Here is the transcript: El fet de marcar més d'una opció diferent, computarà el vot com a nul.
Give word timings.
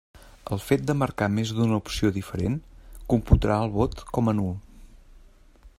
El 0.55 0.61
fet 0.67 0.85
de 0.91 0.95
marcar 1.01 1.27
més 1.33 1.51
d'una 1.57 1.77
opció 1.81 2.11
diferent, 2.15 2.57
computarà 3.15 3.59
el 3.67 3.75
vot 3.79 4.05
com 4.17 4.33
a 4.33 4.37
nul. 4.41 4.53